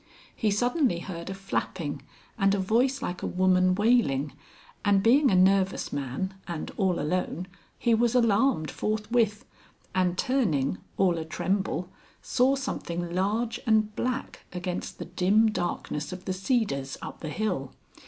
[0.35, 2.01] He suddenly heard a flapping
[2.35, 4.33] and a voice like a woman wailing,
[4.83, 7.45] and being a nervous man and all alone,
[7.77, 9.45] he was alarmed forthwith,
[9.93, 11.87] and turning (all a tremble)
[12.19, 17.71] saw something large and black against the dim darkness of the cedars up the hill.